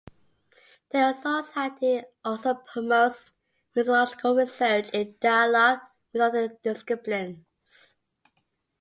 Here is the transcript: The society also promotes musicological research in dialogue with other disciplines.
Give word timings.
The 0.89 1.13
society 1.13 2.01
also 2.25 2.55
promotes 2.55 3.29
musicological 3.75 4.35
research 4.35 4.89
in 4.95 5.13
dialogue 5.19 5.81
with 6.11 6.23
other 6.23 6.57
disciplines. 6.63 7.97